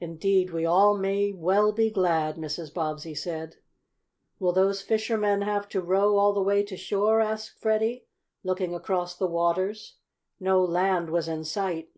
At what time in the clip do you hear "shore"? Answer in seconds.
6.76-7.20